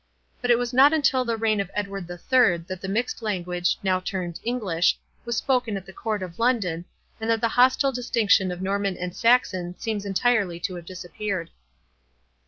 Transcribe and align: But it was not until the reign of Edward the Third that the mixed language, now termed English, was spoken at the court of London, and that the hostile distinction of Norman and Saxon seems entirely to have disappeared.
But 0.41 0.49
it 0.49 0.57
was 0.57 0.73
not 0.73 0.93
until 0.93 1.23
the 1.23 1.37
reign 1.37 1.59
of 1.59 1.69
Edward 1.75 2.07
the 2.07 2.17
Third 2.17 2.67
that 2.67 2.81
the 2.81 2.87
mixed 2.87 3.21
language, 3.21 3.77
now 3.83 3.99
termed 3.99 4.39
English, 4.43 4.97
was 5.25 5.37
spoken 5.37 5.77
at 5.77 5.85
the 5.85 5.93
court 5.93 6.23
of 6.23 6.39
London, 6.39 6.85
and 7.19 7.29
that 7.29 7.39
the 7.39 7.49
hostile 7.49 7.91
distinction 7.91 8.51
of 8.51 8.63
Norman 8.63 8.97
and 8.97 9.15
Saxon 9.15 9.77
seems 9.77 10.03
entirely 10.03 10.59
to 10.61 10.73
have 10.73 10.85
disappeared. 10.87 11.51